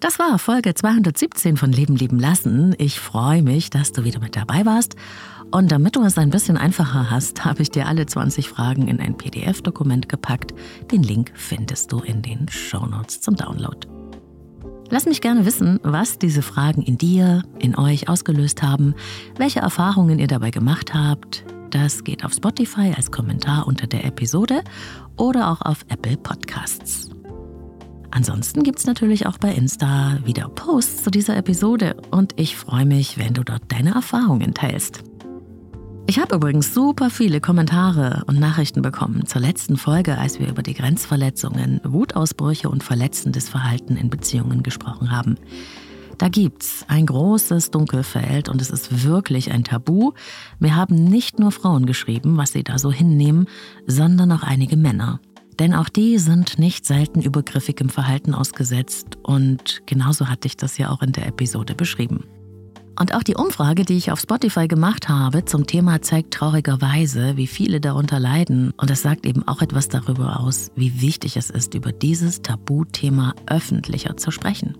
Das 0.00 0.18
war 0.18 0.38
Folge 0.38 0.72
217 0.72 1.58
von 1.58 1.72
Leben 1.72 1.94
lieben 1.94 2.18
lassen. 2.18 2.74
Ich 2.78 2.98
freue 2.98 3.42
mich, 3.42 3.68
dass 3.68 3.92
du 3.92 4.02
wieder 4.02 4.18
mit 4.18 4.34
dabei 4.34 4.64
warst. 4.64 4.96
Und 5.50 5.70
damit 5.70 5.94
du 5.94 6.02
es 6.02 6.16
ein 6.16 6.30
bisschen 6.30 6.56
einfacher 6.56 7.10
hast, 7.10 7.44
habe 7.44 7.60
ich 7.60 7.70
dir 7.70 7.86
alle 7.86 8.06
20 8.06 8.48
Fragen 8.48 8.88
in 8.88 8.98
ein 8.98 9.18
PDF-Dokument 9.18 10.08
gepackt. 10.08 10.54
Den 10.90 11.02
Link 11.02 11.32
findest 11.34 11.92
du 11.92 11.98
in 11.98 12.22
den 12.22 12.48
Show 12.48 12.86
Notes 12.86 13.20
zum 13.20 13.36
Download. 13.36 13.86
Lass 14.88 15.04
mich 15.04 15.20
gerne 15.20 15.44
wissen, 15.44 15.78
was 15.82 16.18
diese 16.18 16.40
Fragen 16.40 16.82
in 16.82 16.96
dir, 16.96 17.42
in 17.58 17.76
euch 17.76 18.08
ausgelöst 18.08 18.62
haben, 18.62 18.94
welche 19.36 19.60
Erfahrungen 19.60 20.18
ihr 20.18 20.28
dabei 20.28 20.50
gemacht 20.50 20.94
habt. 20.94 21.44
Das 21.68 22.04
geht 22.04 22.24
auf 22.24 22.32
Spotify 22.32 22.94
als 22.96 23.10
Kommentar 23.12 23.66
unter 23.66 23.86
der 23.86 24.06
Episode 24.06 24.64
oder 25.18 25.50
auch 25.50 25.60
auf 25.60 25.84
Apple 25.90 26.16
Podcasts. 26.16 27.09
Ansonsten 28.20 28.64
gibt 28.64 28.78
es 28.78 28.86
natürlich 28.86 29.26
auch 29.26 29.38
bei 29.38 29.50
Insta 29.50 30.18
wieder 30.26 30.50
Posts 30.50 31.04
zu 31.04 31.10
dieser 31.10 31.38
Episode 31.38 31.96
und 32.10 32.38
ich 32.38 32.54
freue 32.54 32.84
mich, 32.84 33.16
wenn 33.16 33.32
du 33.32 33.42
dort 33.42 33.62
deine 33.68 33.94
Erfahrungen 33.94 34.52
teilst. 34.52 35.02
Ich 36.06 36.18
habe 36.18 36.34
übrigens 36.34 36.74
super 36.74 37.08
viele 37.08 37.40
Kommentare 37.40 38.24
und 38.26 38.38
Nachrichten 38.38 38.82
bekommen 38.82 39.24
zur 39.24 39.40
letzten 39.40 39.78
Folge, 39.78 40.18
als 40.18 40.38
wir 40.38 40.48
über 40.48 40.62
die 40.62 40.74
Grenzverletzungen, 40.74 41.80
Wutausbrüche 41.82 42.68
und 42.68 42.84
verletzendes 42.84 43.48
Verhalten 43.48 43.96
in 43.96 44.10
Beziehungen 44.10 44.62
gesprochen 44.62 45.10
haben. 45.10 45.36
Da 46.18 46.28
gibt's 46.28 46.84
ein 46.88 47.06
großes 47.06 47.70
Dunkelfeld 47.70 48.50
und 48.50 48.60
es 48.60 48.68
ist 48.68 49.02
wirklich 49.02 49.50
ein 49.50 49.64
Tabu. 49.64 50.12
Wir 50.58 50.76
haben 50.76 51.04
nicht 51.04 51.38
nur 51.38 51.52
Frauen 51.52 51.86
geschrieben, 51.86 52.36
was 52.36 52.52
sie 52.52 52.64
da 52.64 52.78
so 52.78 52.92
hinnehmen, 52.92 53.46
sondern 53.86 54.30
auch 54.30 54.42
einige 54.42 54.76
Männer. 54.76 55.20
Denn 55.60 55.74
auch 55.74 55.90
die 55.90 56.18
sind 56.18 56.58
nicht 56.58 56.86
selten 56.86 57.20
übergriffig 57.20 57.80
im 57.82 57.90
Verhalten 57.90 58.34
ausgesetzt 58.34 59.18
und 59.22 59.82
genauso 59.84 60.28
hatte 60.28 60.48
ich 60.48 60.56
das 60.56 60.78
ja 60.78 60.90
auch 60.90 61.02
in 61.02 61.12
der 61.12 61.26
Episode 61.26 61.74
beschrieben. 61.74 62.24
Und 62.98 63.14
auch 63.14 63.22
die 63.22 63.34
Umfrage, 63.34 63.84
die 63.84 63.96
ich 63.96 64.10
auf 64.10 64.20
Spotify 64.20 64.68
gemacht 64.68 65.08
habe 65.08 65.44
zum 65.44 65.66
Thema 65.66 66.02
zeigt 66.02 66.32
traurigerweise, 66.32 67.36
wie 67.36 67.46
viele 67.46 67.80
darunter 67.80 68.18
leiden. 68.18 68.72
Und 68.76 68.90
es 68.90 69.02
sagt 69.02 69.26
eben 69.26 69.46
auch 69.46 69.62
etwas 69.62 69.88
darüber 69.88 70.40
aus, 70.40 70.70
wie 70.76 71.00
wichtig 71.00 71.36
es 71.36 71.50
ist, 71.50 71.74
über 71.74 71.92
dieses 71.92 72.42
Tabuthema 72.42 73.34
öffentlicher 73.46 74.16
zu 74.16 74.30
sprechen. 74.30 74.76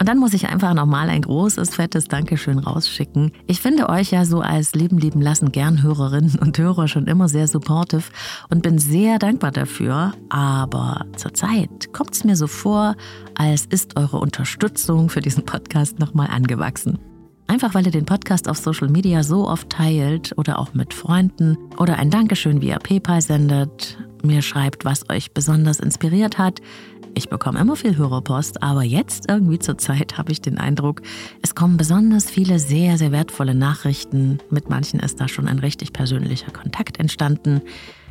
Und 0.00 0.08
dann 0.08 0.18
muss 0.18 0.32
ich 0.32 0.48
einfach 0.48 0.74
nochmal 0.74 1.08
ein 1.08 1.22
großes, 1.22 1.74
fettes 1.74 2.06
Dankeschön 2.06 2.58
rausschicken. 2.58 3.32
Ich 3.46 3.60
finde 3.60 3.88
euch 3.88 4.12
ja 4.12 4.24
so 4.24 4.40
als 4.40 4.74
Leben 4.74 4.98
lieben 4.98 5.20
lassen 5.20 5.50
gern 5.50 5.82
Hörerinnen 5.82 6.38
und 6.38 6.56
Hörer 6.56 6.86
schon 6.86 7.06
immer 7.06 7.28
sehr 7.28 7.48
supportive 7.48 8.04
und 8.48 8.62
bin 8.62 8.78
sehr 8.78 9.18
dankbar 9.18 9.50
dafür. 9.50 10.12
Aber 10.28 11.04
zurzeit 11.16 11.92
kommt 11.92 12.14
es 12.14 12.24
mir 12.24 12.36
so 12.36 12.46
vor, 12.46 12.94
als 13.34 13.66
ist 13.66 13.96
eure 13.96 14.18
Unterstützung 14.18 15.08
für 15.10 15.20
diesen 15.20 15.44
Podcast 15.44 15.98
nochmal 15.98 16.28
angewachsen. 16.28 16.98
Einfach 17.48 17.74
weil 17.74 17.86
ihr 17.86 17.92
den 17.92 18.04
Podcast 18.04 18.48
auf 18.48 18.58
Social 18.58 18.88
Media 18.88 19.22
so 19.22 19.48
oft 19.48 19.70
teilt 19.70 20.34
oder 20.36 20.58
auch 20.58 20.74
mit 20.74 20.92
Freunden 20.92 21.56
oder 21.78 21.96
ein 21.96 22.10
Dankeschön 22.10 22.60
via 22.60 22.78
PayPal 22.78 23.22
sendet, 23.22 23.98
mir 24.22 24.42
schreibt, 24.42 24.84
was 24.84 25.08
euch 25.10 25.32
besonders 25.32 25.80
inspiriert 25.80 26.38
hat. 26.38 26.60
Ich 27.18 27.28
bekomme 27.28 27.58
immer 27.58 27.74
viel 27.74 27.96
Hörerpost, 27.96 28.62
aber 28.62 28.84
jetzt 28.84 29.28
irgendwie 29.28 29.58
zur 29.58 29.76
Zeit 29.76 30.18
habe 30.18 30.30
ich 30.30 30.40
den 30.40 30.56
Eindruck, 30.56 31.02
es 31.42 31.56
kommen 31.56 31.76
besonders 31.76 32.30
viele 32.30 32.60
sehr, 32.60 32.96
sehr 32.96 33.10
wertvolle 33.10 33.56
Nachrichten. 33.56 34.38
Mit 34.50 34.70
manchen 34.70 35.00
ist 35.00 35.20
da 35.20 35.26
schon 35.26 35.48
ein 35.48 35.58
richtig 35.58 35.92
persönlicher 35.92 36.52
Kontakt 36.52 37.00
entstanden. 37.00 37.60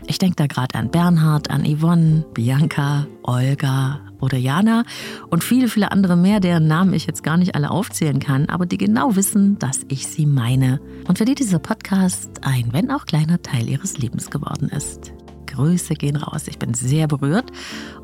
Ich 0.07 0.17
denke 0.17 0.35
da 0.35 0.47
gerade 0.47 0.75
an 0.75 0.91
Bernhard, 0.91 1.49
an 1.49 1.63
Yvonne, 1.63 2.25
Bianca, 2.33 3.07
Olga, 3.23 4.01
oder 4.19 4.37
Jana 4.37 4.83
und 5.29 5.41
viele, 5.41 5.69
viele 5.69 5.93
andere 5.93 6.17
mehr, 6.17 6.41
deren 6.41 6.67
Namen 6.67 6.91
ich 6.91 7.07
jetzt 7.07 7.23
gar 7.23 7.37
nicht 7.37 7.55
alle 7.55 7.71
aufzählen 7.71 8.19
kann, 8.19 8.49
aber 8.49 8.65
die 8.65 8.77
genau 8.77 9.15
wissen, 9.15 9.57
dass 9.59 9.85
ich 9.87 10.07
sie 10.07 10.25
meine 10.25 10.81
und 11.07 11.17
für 11.17 11.25
die 11.25 11.35
dieser 11.35 11.59
Podcast 11.59 12.41
ein, 12.41 12.73
wenn 12.73 12.91
auch 12.91 13.05
kleiner 13.05 13.41
Teil 13.41 13.69
ihres 13.69 13.99
Lebens 13.99 14.29
geworden 14.31 14.67
ist. 14.67 15.13
Grüße 15.57 15.95
gehen 15.95 16.15
raus. 16.15 16.47
Ich 16.47 16.59
bin 16.59 16.73
sehr 16.73 17.07
berührt. 17.07 17.51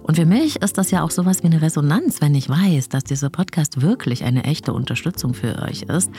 Und 0.01 0.15
für 0.17 0.25
mich 0.25 0.61
ist 0.61 0.77
das 0.77 0.91
ja 0.91 1.03
auch 1.03 1.11
sowas 1.11 1.43
wie 1.43 1.47
eine 1.47 1.61
Resonanz, 1.61 2.19
wenn 2.19 2.35
ich 2.35 2.49
weiß, 2.49 2.89
dass 2.89 3.03
dieser 3.03 3.29
Podcast 3.29 3.81
wirklich 3.81 4.23
eine 4.23 4.43
echte 4.43 4.73
Unterstützung 4.73 5.33
für 5.33 5.61
euch 5.61 5.83
ist 5.83 6.11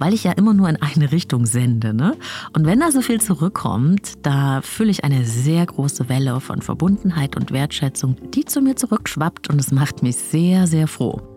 weil 0.00 0.14
ich 0.14 0.24
ja 0.24 0.32
immer 0.32 0.54
nur 0.54 0.66
in 0.68 0.80
eine 0.80 1.12
Richtung 1.12 1.44
sende. 1.44 1.92
Ne? 1.92 2.16
Und 2.54 2.64
wenn 2.64 2.80
da 2.80 2.90
so 2.90 3.02
viel 3.02 3.20
zurückkommt, 3.20 4.14
da 4.22 4.62
fühle 4.62 4.90
ich 4.90 5.04
eine 5.04 5.26
sehr 5.26 5.66
große 5.66 6.08
Welle 6.08 6.40
von 6.40 6.62
Verbundenheit 6.62 7.36
und 7.36 7.52
Wertschätzung, 7.52 8.16
die 8.32 8.46
zu 8.46 8.62
mir 8.62 8.76
zurückschwappt 8.76 9.50
und 9.50 9.60
es 9.60 9.70
macht 9.70 10.02
mich 10.02 10.16
sehr, 10.16 10.66
sehr 10.66 10.88
froh. 10.88 11.29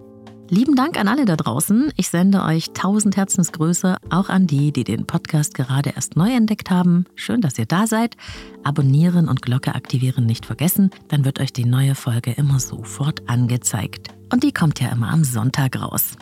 Lieben 0.49 0.75
Dank 0.75 0.99
an 0.99 1.07
alle 1.07 1.25
da 1.25 1.35
draußen. 1.35 1.91
Ich 1.95 2.09
sende 2.09 2.43
euch 2.43 2.71
tausend 2.73 3.17
Herzensgrüße, 3.17 3.97
auch 4.09 4.29
an 4.29 4.45
die, 4.45 4.71
die 4.71 4.83
den 4.83 5.07
Podcast 5.07 5.53
gerade 5.53 5.91
erst 5.91 6.15
neu 6.15 6.31
entdeckt 6.31 6.69
haben. 6.69 7.05
Schön, 7.15 7.41
dass 7.41 7.57
ihr 7.57 7.65
da 7.65 7.87
seid. 7.87 8.17
Abonnieren 8.63 9.29
und 9.29 9.41
Glocke 9.41 9.73
aktivieren 9.73 10.25
nicht 10.25 10.45
vergessen, 10.45 10.91
dann 11.07 11.25
wird 11.25 11.39
euch 11.39 11.53
die 11.53 11.65
neue 11.65 11.95
Folge 11.95 12.31
immer 12.31 12.59
sofort 12.59 13.27
angezeigt. 13.27 14.09
Und 14.31 14.43
die 14.43 14.51
kommt 14.51 14.79
ja 14.79 14.89
immer 14.89 15.09
am 15.09 15.23
Sonntag 15.23 15.81
raus. 15.81 16.17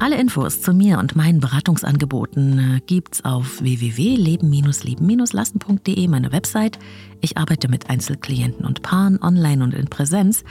Alle 0.00 0.16
Infos 0.16 0.62
zu 0.62 0.72
mir 0.72 1.00
und 1.00 1.16
meinen 1.16 1.40
Beratungsangeboten 1.40 2.76
äh, 2.76 2.80
gibt's 2.86 3.24
auf 3.24 3.60
www.leben-lieben-lassen.de, 3.60 6.06
meine 6.06 6.30
Website. 6.30 6.78
Ich 7.20 7.36
arbeite 7.36 7.68
mit 7.68 7.90
Einzelklienten 7.90 8.64
und 8.64 8.82
Paaren 8.82 9.20
online 9.20 9.64
und 9.64 9.74
in 9.74 9.86
Präsenz. 9.86 10.44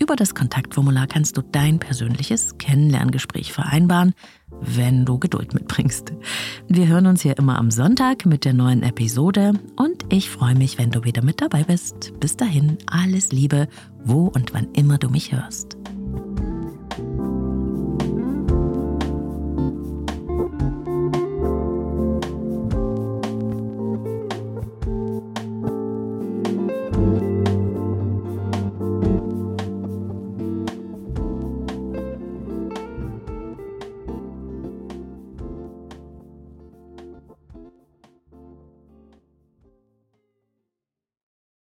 Über 0.00 0.16
das 0.16 0.34
Kontaktformular 0.34 1.06
kannst 1.06 1.36
du 1.36 1.42
dein 1.42 1.78
persönliches 1.78 2.56
Kennenlerngespräch 2.56 3.52
vereinbaren, 3.52 4.14
wenn 4.62 5.04
du 5.04 5.18
Geduld 5.18 5.52
mitbringst. 5.52 6.14
Wir 6.68 6.88
hören 6.88 7.06
uns 7.06 7.20
hier 7.20 7.36
immer 7.36 7.58
am 7.58 7.70
Sonntag 7.70 8.24
mit 8.24 8.46
der 8.46 8.54
neuen 8.54 8.82
Episode 8.82 9.52
und 9.76 10.06
ich 10.08 10.30
freue 10.30 10.54
mich, 10.54 10.78
wenn 10.78 10.90
du 10.90 11.04
wieder 11.04 11.22
mit 11.22 11.42
dabei 11.42 11.64
bist. 11.64 12.18
Bis 12.18 12.34
dahin, 12.34 12.78
alles 12.86 13.30
Liebe, 13.30 13.68
wo 14.02 14.28
und 14.28 14.54
wann 14.54 14.68
immer 14.72 14.96
du 14.96 15.10
mich 15.10 15.32
hörst. 15.32 15.79